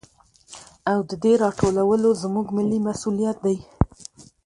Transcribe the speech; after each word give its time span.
او 0.91 0.99
د 1.09 1.11
دې 1.23 1.33
راټولو 1.43 2.09
زموږ 2.23 2.47
ملي 2.57 2.79
مسوليت 2.87 3.37
دى. 3.45 3.57